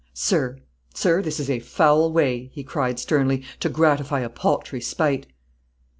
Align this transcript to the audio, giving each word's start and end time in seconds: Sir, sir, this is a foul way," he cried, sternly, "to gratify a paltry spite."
Sir, 0.15 0.57
sir, 0.95 1.21
this 1.21 1.39
is 1.39 1.47
a 1.47 1.59
foul 1.59 2.11
way," 2.11 2.49
he 2.53 2.63
cried, 2.63 2.97
sternly, 2.97 3.43
"to 3.59 3.69
gratify 3.69 4.21
a 4.21 4.29
paltry 4.29 4.81
spite." 4.81 5.27